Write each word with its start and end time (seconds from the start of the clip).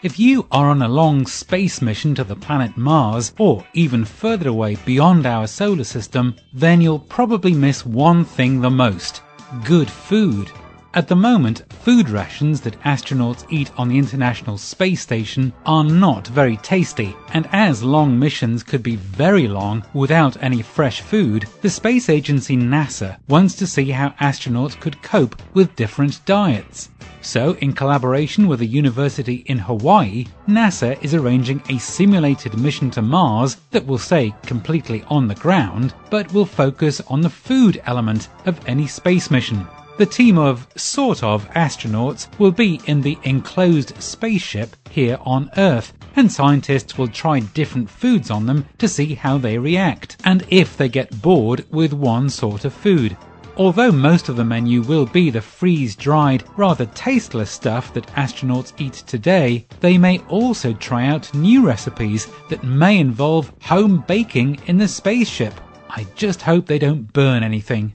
If 0.00 0.16
you 0.16 0.46
are 0.52 0.70
on 0.70 0.80
a 0.80 0.88
long 0.88 1.26
space 1.26 1.82
mission 1.82 2.14
to 2.14 2.22
the 2.22 2.36
planet 2.36 2.76
Mars, 2.76 3.32
or 3.36 3.64
even 3.74 4.04
further 4.04 4.48
away 4.50 4.76
beyond 4.84 5.26
our 5.26 5.48
solar 5.48 5.82
system, 5.82 6.36
then 6.52 6.80
you'll 6.80 7.00
probably 7.00 7.52
miss 7.52 7.84
one 7.84 8.24
thing 8.24 8.60
the 8.60 8.70
most 8.70 9.22
good 9.64 9.90
food. 9.90 10.52
At 10.94 11.06
the 11.06 11.16
moment, 11.16 11.64
food 11.82 12.08
rations 12.08 12.62
that 12.62 12.80
astronauts 12.82 13.44
eat 13.50 13.70
on 13.76 13.88
the 13.88 13.98
International 13.98 14.56
Space 14.56 15.02
Station 15.02 15.52
are 15.66 15.84
not 15.84 16.26
very 16.28 16.56
tasty, 16.56 17.14
and 17.34 17.46
as 17.52 17.82
long 17.82 18.18
missions 18.18 18.62
could 18.62 18.82
be 18.82 18.96
very 18.96 19.46
long 19.48 19.84
without 19.92 20.42
any 20.42 20.62
fresh 20.62 21.02
food, 21.02 21.46
the 21.60 21.68
space 21.68 22.08
agency 22.08 22.56
NASA 22.56 23.18
wants 23.28 23.54
to 23.56 23.66
see 23.66 23.90
how 23.90 24.14
astronauts 24.18 24.80
could 24.80 25.02
cope 25.02 25.40
with 25.52 25.76
different 25.76 26.24
diets. 26.24 26.88
So, 27.20 27.52
in 27.60 27.74
collaboration 27.74 28.48
with 28.48 28.62
a 28.62 28.66
university 28.66 29.44
in 29.44 29.58
Hawaii, 29.58 30.24
NASA 30.48 31.00
is 31.02 31.12
arranging 31.12 31.62
a 31.68 31.76
simulated 31.78 32.58
mission 32.58 32.90
to 32.92 33.02
Mars 33.02 33.58
that 33.72 33.84
will 33.84 33.98
stay 33.98 34.34
completely 34.46 35.04
on 35.08 35.28
the 35.28 35.34
ground, 35.34 35.92
but 36.08 36.32
will 36.32 36.46
focus 36.46 37.02
on 37.08 37.20
the 37.20 37.28
food 37.28 37.82
element 37.84 38.28
of 38.46 38.58
any 38.66 38.86
space 38.86 39.30
mission. 39.30 39.66
The 39.98 40.06
team 40.06 40.38
of 40.38 40.68
sort 40.76 41.24
of 41.24 41.50
astronauts 41.50 42.28
will 42.38 42.52
be 42.52 42.80
in 42.86 43.00
the 43.00 43.18
enclosed 43.24 44.00
spaceship 44.00 44.76
here 44.88 45.18
on 45.22 45.50
Earth, 45.56 45.92
and 46.14 46.30
scientists 46.30 46.96
will 46.96 47.08
try 47.08 47.40
different 47.40 47.90
foods 47.90 48.30
on 48.30 48.46
them 48.46 48.64
to 48.78 48.86
see 48.86 49.14
how 49.14 49.38
they 49.38 49.58
react, 49.58 50.16
and 50.22 50.46
if 50.50 50.76
they 50.76 50.88
get 50.88 51.20
bored 51.20 51.66
with 51.72 51.92
one 51.92 52.30
sort 52.30 52.64
of 52.64 52.72
food. 52.72 53.16
Although 53.56 53.90
most 53.90 54.28
of 54.28 54.36
the 54.36 54.44
menu 54.44 54.82
will 54.82 55.04
be 55.04 55.30
the 55.30 55.40
freeze 55.40 55.96
dried, 55.96 56.44
rather 56.56 56.86
tasteless 56.86 57.50
stuff 57.50 57.92
that 57.94 58.06
astronauts 58.14 58.72
eat 58.78 59.02
today, 59.04 59.66
they 59.80 59.98
may 59.98 60.20
also 60.28 60.74
try 60.74 61.06
out 61.06 61.34
new 61.34 61.66
recipes 61.66 62.28
that 62.50 62.62
may 62.62 62.98
involve 63.00 63.52
home 63.62 64.04
baking 64.06 64.60
in 64.66 64.78
the 64.78 64.86
spaceship. 64.86 65.54
I 65.90 66.06
just 66.14 66.42
hope 66.42 66.66
they 66.66 66.78
don't 66.78 67.12
burn 67.12 67.42
anything. 67.42 67.94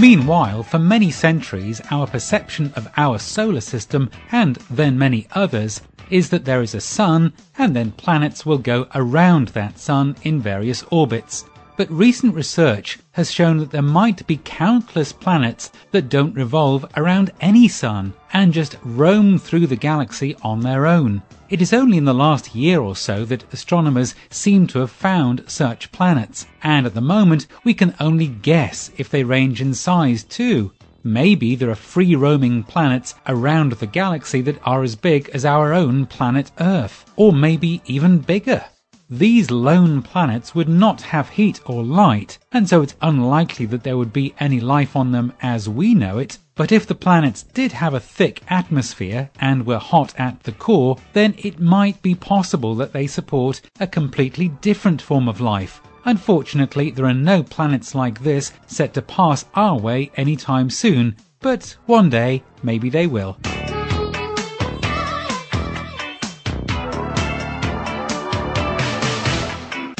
Meanwhile, 0.00 0.62
for 0.62 0.78
many 0.78 1.10
centuries, 1.10 1.80
our 1.90 2.06
perception 2.06 2.72
of 2.76 2.88
our 2.96 3.18
solar 3.18 3.60
system, 3.60 4.10
and 4.30 4.54
then 4.70 4.96
many 4.96 5.26
others, 5.32 5.80
is 6.08 6.28
that 6.30 6.44
there 6.44 6.62
is 6.62 6.72
a 6.72 6.80
sun, 6.80 7.32
and 7.58 7.74
then 7.74 7.90
planets 7.90 8.46
will 8.46 8.58
go 8.58 8.86
around 8.94 9.48
that 9.48 9.80
sun 9.80 10.14
in 10.22 10.40
various 10.40 10.84
orbits. 10.92 11.44
But 11.78 11.92
recent 11.92 12.34
research 12.34 12.98
has 13.12 13.30
shown 13.30 13.58
that 13.58 13.70
there 13.70 13.82
might 13.82 14.26
be 14.26 14.40
countless 14.42 15.12
planets 15.12 15.70
that 15.92 16.08
don't 16.08 16.34
revolve 16.34 16.84
around 16.96 17.30
any 17.40 17.68
sun 17.68 18.14
and 18.32 18.52
just 18.52 18.76
roam 18.82 19.38
through 19.38 19.68
the 19.68 19.76
galaxy 19.76 20.34
on 20.42 20.58
their 20.58 20.88
own. 20.88 21.22
It 21.48 21.62
is 21.62 21.72
only 21.72 21.96
in 21.96 22.04
the 22.04 22.12
last 22.12 22.52
year 22.52 22.80
or 22.80 22.96
so 22.96 23.24
that 23.26 23.44
astronomers 23.52 24.16
seem 24.28 24.66
to 24.66 24.80
have 24.80 24.90
found 24.90 25.44
such 25.46 25.92
planets, 25.92 26.46
and 26.64 26.84
at 26.84 26.94
the 26.94 27.00
moment 27.00 27.46
we 27.62 27.74
can 27.74 27.94
only 28.00 28.26
guess 28.26 28.90
if 28.96 29.08
they 29.08 29.22
range 29.22 29.60
in 29.60 29.72
size 29.72 30.24
too. 30.24 30.72
Maybe 31.04 31.54
there 31.54 31.70
are 31.70 31.76
free 31.76 32.16
roaming 32.16 32.64
planets 32.64 33.14
around 33.28 33.70
the 33.74 33.86
galaxy 33.86 34.40
that 34.40 34.60
are 34.64 34.82
as 34.82 34.96
big 34.96 35.30
as 35.32 35.44
our 35.44 35.72
own 35.72 36.06
planet 36.06 36.50
Earth, 36.58 37.04
or 37.14 37.32
maybe 37.32 37.82
even 37.86 38.18
bigger. 38.18 38.64
These 39.10 39.50
lone 39.50 40.02
planets 40.02 40.54
would 40.54 40.68
not 40.68 41.00
have 41.00 41.30
heat 41.30 41.62
or 41.64 41.82
light, 41.82 42.38
and 42.52 42.68
so 42.68 42.82
it's 42.82 42.94
unlikely 43.00 43.64
that 43.66 43.82
there 43.82 43.96
would 43.96 44.12
be 44.12 44.34
any 44.38 44.60
life 44.60 44.94
on 44.94 45.12
them 45.12 45.32
as 45.40 45.66
we 45.66 45.94
know 45.94 46.18
it. 46.18 46.36
But 46.54 46.72
if 46.72 46.86
the 46.86 46.94
planets 46.94 47.42
did 47.42 47.72
have 47.72 47.94
a 47.94 48.00
thick 48.00 48.42
atmosphere 48.48 49.30
and 49.40 49.64
were 49.64 49.78
hot 49.78 50.14
at 50.18 50.42
the 50.42 50.52
core, 50.52 50.98
then 51.14 51.34
it 51.38 51.58
might 51.58 52.02
be 52.02 52.14
possible 52.14 52.74
that 52.74 52.92
they 52.92 53.06
support 53.06 53.62
a 53.80 53.86
completely 53.86 54.48
different 54.60 55.00
form 55.00 55.26
of 55.26 55.40
life. 55.40 55.80
Unfortunately, 56.04 56.90
there 56.90 57.06
are 57.06 57.14
no 57.14 57.42
planets 57.42 57.94
like 57.94 58.22
this 58.22 58.52
set 58.66 58.92
to 58.92 59.00
pass 59.00 59.46
our 59.54 59.78
way 59.78 60.10
anytime 60.18 60.68
soon, 60.68 61.16
but 61.40 61.76
one 61.86 62.10
day 62.10 62.42
maybe 62.62 62.90
they 62.90 63.06
will. 63.06 63.38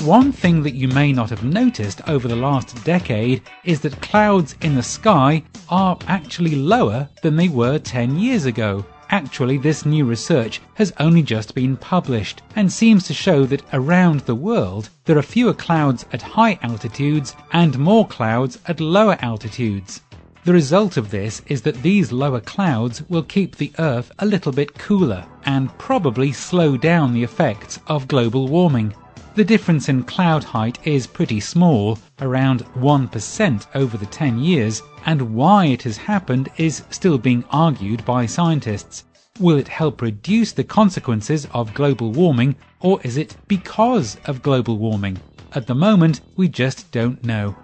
One 0.09 0.33
thing 0.33 0.63
that 0.63 0.75
you 0.75 0.89
may 0.89 1.13
not 1.13 1.29
have 1.29 1.45
noticed 1.45 2.01
over 2.09 2.29
the 2.29 2.35
last 2.35 2.83
decade 2.83 3.43
is 3.65 3.81
that 3.81 4.01
clouds 4.01 4.57
in 4.63 4.75
the 4.75 4.83
sky 4.83 5.43
are 5.69 5.99
actually 6.07 6.55
lower 6.55 7.11
than 7.23 7.37
they 7.37 7.51
were 7.51 7.79
10 7.79 8.19
years 8.19 8.47
ago. 8.47 8.87
Actually, 9.11 9.59
this 9.59 9.85
new 9.85 10.07
research 10.07 10.63
has 10.77 10.95
only 10.99 11.23
just 11.23 11.55
been 11.55 11.77
published 11.77 12.41
and 12.57 12.73
seems 12.73 13.05
to 13.05 13.13
show 13.13 13.45
that 13.45 13.63
around 13.75 14.21
the 14.21 14.35
world 14.35 14.89
there 15.05 15.19
are 15.19 15.23
fewer 15.23 15.53
clouds 15.53 16.07
at 16.11 16.23
high 16.23 16.59
altitudes 16.63 17.37
and 17.53 17.79
more 17.79 18.07
clouds 18.07 18.59
at 18.65 18.81
lower 18.81 19.19
altitudes. 19.21 20.01
The 20.47 20.55
result 20.55 20.97
of 20.97 21.11
this 21.11 21.43
is 21.49 21.61
that 21.63 21.83
these 21.83 22.13
lower 22.13 22.41
clouds 22.41 23.03
will 23.11 23.25
keep 23.25 23.57
the 23.57 23.73
Earth 23.79 24.11
a 24.21 24.25
little 24.25 24.53
bit 24.53 24.73
cooler 24.79 25.27
and 25.45 25.77
probably 25.77 26.33
slow 26.33 26.79
down 26.79 27.13
the 27.13 27.25
effects 27.25 27.79
of 27.89 28.09
global 28.09 28.49
warming. 28.49 28.95
The 29.38 29.44
difference 29.44 29.88
in 29.88 30.03
cloud 30.03 30.43
height 30.43 30.81
is 30.82 31.06
pretty 31.06 31.38
small, 31.38 31.97
around 32.21 32.65
1% 32.75 33.66
over 33.76 33.97
the 33.97 34.04
10 34.04 34.41
years, 34.41 34.82
and 35.06 35.32
why 35.32 35.66
it 35.66 35.84
has 35.84 35.97
happened 35.97 36.49
is 36.56 36.82
still 36.91 37.19
being 37.19 37.44
argued 37.48 38.04
by 38.04 38.27
scientists. 38.27 39.04
Will 39.38 39.56
it 39.56 39.69
help 39.69 40.03
reduce 40.03 40.50
the 40.50 40.65
consequences 40.65 41.47
of 41.53 41.72
global 41.72 42.10
warming, 42.10 42.56
or 42.81 43.00
is 43.04 43.16
it 43.16 43.37
because 43.47 44.16
of 44.25 44.43
global 44.43 44.77
warming? 44.77 45.21
At 45.53 45.69
the 45.69 45.75
moment, 45.77 46.21
we 46.37 46.48
just 46.48 46.91
don't 46.91 47.22
know. 47.22 47.54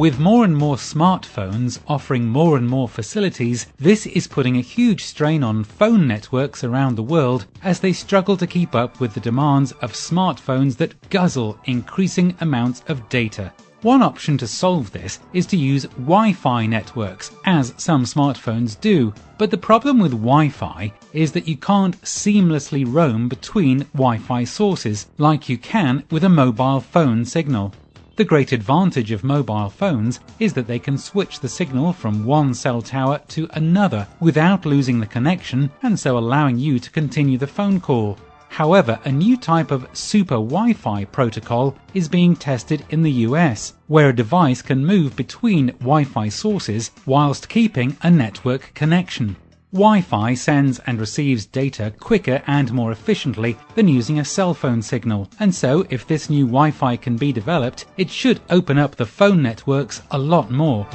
With 0.00 0.18
more 0.18 0.46
and 0.46 0.56
more 0.56 0.76
smartphones 0.76 1.78
offering 1.86 2.26
more 2.26 2.56
and 2.56 2.66
more 2.66 2.88
facilities, 2.88 3.66
this 3.76 4.06
is 4.06 4.26
putting 4.26 4.56
a 4.56 4.62
huge 4.62 5.04
strain 5.04 5.42
on 5.42 5.62
phone 5.62 6.08
networks 6.08 6.64
around 6.64 6.94
the 6.94 7.02
world 7.02 7.44
as 7.62 7.80
they 7.80 7.92
struggle 7.92 8.34
to 8.38 8.46
keep 8.46 8.74
up 8.74 8.98
with 8.98 9.12
the 9.12 9.20
demands 9.20 9.72
of 9.82 9.92
smartphones 9.92 10.78
that 10.78 11.10
guzzle 11.10 11.58
increasing 11.66 12.34
amounts 12.40 12.82
of 12.88 13.06
data. 13.10 13.52
One 13.82 14.00
option 14.00 14.38
to 14.38 14.46
solve 14.46 14.90
this 14.90 15.18
is 15.34 15.44
to 15.48 15.58
use 15.58 15.84
Wi-Fi 15.98 16.64
networks, 16.64 17.32
as 17.44 17.74
some 17.76 18.04
smartphones 18.04 18.80
do. 18.80 19.12
But 19.36 19.50
the 19.50 19.58
problem 19.58 19.98
with 19.98 20.12
Wi-Fi 20.12 20.94
is 21.12 21.32
that 21.32 21.46
you 21.46 21.58
can't 21.58 22.00
seamlessly 22.00 22.86
roam 22.88 23.28
between 23.28 23.80
Wi-Fi 23.92 24.44
sources 24.44 25.08
like 25.18 25.50
you 25.50 25.58
can 25.58 26.04
with 26.10 26.24
a 26.24 26.30
mobile 26.30 26.80
phone 26.80 27.26
signal. 27.26 27.74
The 28.20 28.26
great 28.26 28.52
advantage 28.52 29.12
of 29.12 29.24
mobile 29.24 29.70
phones 29.70 30.20
is 30.38 30.52
that 30.52 30.66
they 30.66 30.78
can 30.78 30.98
switch 30.98 31.40
the 31.40 31.48
signal 31.48 31.94
from 31.94 32.26
one 32.26 32.52
cell 32.52 32.82
tower 32.82 33.18
to 33.28 33.48
another 33.54 34.06
without 34.20 34.66
losing 34.66 35.00
the 35.00 35.06
connection 35.06 35.70
and 35.82 35.98
so 35.98 36.18
allowing 36.18 36.58
you 36.58 36.78
to 36.80 36.90
continue 36.90 37.38
the 37.38 37.46
phone 37.46 37.80
call. 37.80 38.18
However, 38.50 39.00
a 39.06 39.10
new 39.10 39.38
type 39.38 39.70
of 39.70 39.88
super 39.94 40.34
Wi 40.34 40.74
Fi 40.74 41.06
protocol 41.06 41.74
is 41.94 42.10
being 42.10 42.36
tested 42.36 42.84
in 42.90 43.00
the 43.00 43.24
US, 43.26 43.72
where 43.86 44.10
a 44.10 44.14
device 44.14 44.60
can 44.60 44.84
move 44.84 45.16
between 45.16 45.68
Wi 45.78 46.04
Fi 46.04 46.28
sources 46.28 46.90
whilst 47.06 47.48
keeping 47.48 47.96
a 48.02 48.10
network 48.10 48.70
connection. 48.74 49.34
Wi-Fi 49.72 50.34
sends 50.34 50.80
and 50.80 50.98
receives 50.98 51.46
data 51.46 51.92
quicker 52.00 52.42
and 52.48 52.72
more 52.72 52.90
efficiently 52.90 53.56
than 53.76 53.86
using 53.86 54.18
a 54.18 54.24
cell 54.24 54.52
phone 54.52 54.82
signal, 54.82 55.30
and 55.38 55.54
so 55.54 55.86
if 55.90 56.04
this 56.08 56.28
new 56.28 56.44
Wi-Fi 56.44 56.96
can 56.96 57.16
be 57.16 57.32
developed, 57.32 57.86
it 57.96 58.10
should 58.10 58.40
open 58.50 58.78
up 58.78 58.96
the 58.96 59.06
phone 59.06 59.44
networks 59.44 60.02
a 60.10 60.18
lot 60.18 60.50
more. 60.50 60.88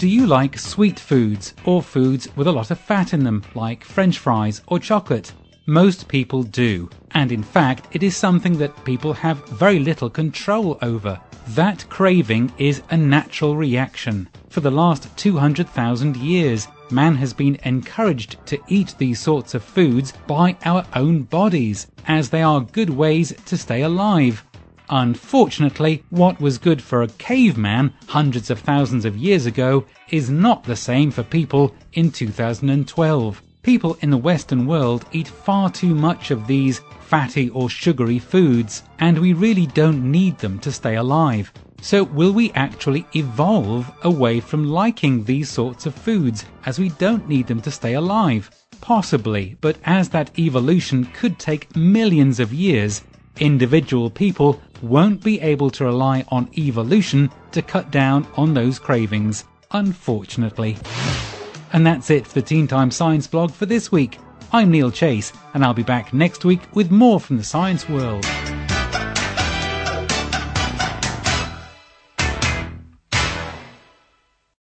Do 0.00 0.08
you 0.08 0.26
like 0.26 0.58
sweet 0.58 0.98
foods 0.98 1.54
or 1.64 1.82
foods 1.82 2.26
with 2.34 2.48
a 2.48 2.52
lot 2.52 2.72
of 2.72 2.80
fat 2.80 3.12
in 3.12 3.22
them, 3.22 3.44
like 3.54 3.84
french 3.84 4.18
fries 4.18 4.62
or 4.66 4.80
chocolate? 4.80 5.32
Most 5.70 6.08
people 6.08 6.42
do, 6.42 6.90
and 7.12 7.30
in 7.30 7.44
fact, 7.44 7.86
it 7.92 8.02
is 8.02 8.16
something 8.16 8.58
that 8.58 8.84
people 8.84 9.12
have 9.12 9.48
very 9.50 9.78
little 9.78 10.10
control 10.10 10.76
over. 10.82 11.20
That 11.50 11.88
craving 11.88 12.52
is 12.58 12.82
a 12.90 12.96
natural 12.96 13.56
reaction. 13.56 14.28
For 14.48 14.58
the 14.58 14.72
last 14.72 15.16
200,000 15.16 16.16
years, 16.16 16.66
man 16.90 17.14
has 17.14 17.32
been 17.32 17.56
encouraged 17.62 18.44
to 18.46 18.58
eat 18.66 18.96
these 18.98 19.20
sorts 19.20 19.54
of 19.54 19.62
foods 19.62 20.12
by 20.26 20.56
our 20.64 20.84
own 20.96 21.22
bodies, 21.22 21.86
as 22.08 22.30
they 22.30 22.42
are 22.42 22.62
good 22.62 22.90
ways 22.90 23.32
to 23.46 23.56
stay 23.56 23.82
alive. 23.82 24.44
Unfortunately, 24.88 26.02
what 26.10 26.40
was 26.40 26.58
good 26.58 26.82
for 26.82 27.04
a 27.04 27.08
caveman 27.18 27.94
hundreds 28.08 28.50
of 28.50 28.58
thousands 28.58 29.04
of 29.04 29.16
years 29.16 29.46
ago 29.46 29.84
is 30.10 30.30
not 30.30 30.64
the 30.64 30.74
same 30.74 31.12
for 31.12 31.22
people 31.22 31.72
in 31.92 32.10
2012. 32.10 33.40
People 33.62 33.98
in 34.00 34.08
the 34.08 34.16
Western 34.16 34.66
world 34.66 35.04
eat 35.12 35.28
far 35.28 35.70
too 35.70 35.94
much 35.94 36.30
of 36.30 36.46
these 36.46 36.80
fatty 37.00 37.50
or 37.50 37.68
sugary 37.68 38.18
foods, 38.18 38.84
and 39.00 39.18
we 39.18 39.34
really 39.34 39.66
don't 39.66 40.10
need 40.10 40.38
them 40.38 40.58
to 40.60 40.72
stay 40.72 40.96
alive. 40.96 41.52
So, 41.82 42.04
will 42.04 42.32
we 42.32 42.52
actually 42.52 43.06
evolve 43.14 43.90
away 44.02 44.40
from 44.40 44.66
liking 44.66 45.24
these 45.24 45.50
sorts 45.50 45.84
of 45.86 45.94
foods 45.94 46.44
as 46.64 46.78
we 46.78 46.90
don't 46.90 47.28
need 47.28 47.46
them 47.46 47.60
to 47.62 47.70
stay 47.70 47.94
alive? 47.94 48.50
Possibly, 48.80 49.56
but 49.60 49.76
as 49.84 50.08
that 50.10 50.38
evolution 50.38 51.04
could 51.06 51.38
take 51.38 51.74
millions 51.76 52.40
of 52.40 52.54
years, 52.54 53.02
individual 53.38 54.08
people 54.08 54.60
won't 54.80 55.22
be 55.22 55.40
able 55.40 55.70
to 55.70 55.84
rely 55.84 56.24
on 56.28 56.48
evolution 56.56 57.30
to 57.52 57.60
cut 57.60 57.90
down 57.90 58.26
on 58.36 58.54
those 58.54 58.78
cravings, 58.78 59.44
unfortunately. 59.72 60.76
And 61.72 61.86
that's 61.86 62.10
it 62.10 62.26
for 62.26 62.34
the 62.34 62.42
Teen 62.42 62.66
Time 62.66 62.90
Science 62.90 63.26
blog 63.26 63.52
for 63.52 63.66
this 63.66 63.92
week. 63.92 64.18
I'm 64.52 64.70
Neil 64.70 64.90
Chase, 64.90 65.32
and 65.54 65.64
I'll 65.64 65.74
be 65.74 65.84
back 65.84 66.12
next 66.12 66.44
week 66.44 66.62
with 66.74 66.90
more 66.90 67.20
from 67.20 67.36
the 67.36 67.44
science 67.44 67.88
world. 67.88 68.26